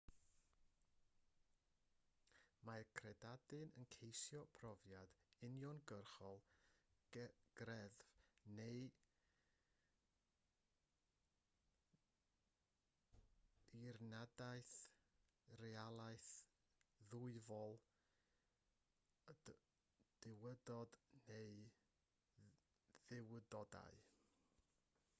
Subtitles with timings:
[2.69, 5.13] mae'r credadun yn ceisio profiad
[5.47, 6.39] uniongyrchol
[7.57, 7.99] greddf
[8.61, 8.81] neu
[13.75, 14.73] ddirnadaeth
[15.51, 16.31] o realaeth
[17.15, 19.55] ddwyfol/y
[20.25, 20.99] duwdod
[21.31, 24.05] neu dduwdodau